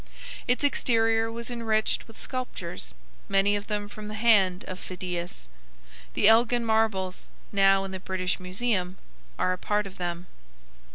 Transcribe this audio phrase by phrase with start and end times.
[0.47, 2.95] Its exterior was enriched with sculptures,
[3.29, 5.47] many of them from the hand of Phidias.
[6.15, 8.97] The Elgin marbles, now in the British Museum,
[9.37, 10.25] are a part of them.